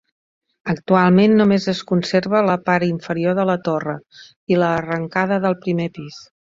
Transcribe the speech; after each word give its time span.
Actualment 0.71 1.35
només 1.41 1.67
es 1.75 1.83
conserva 1.91 2.43
la 2.49 2.57
part 2.71 2.87
inferior 2.89 3.39
de 3.43 3.47
la 3.53 3.59
torre 3.71 3.97
i 4.55 4.61
l'arrencada 4.63 5.43
del 5.49 5.61
primer 5.65 5.93
pis. 6.03 6.23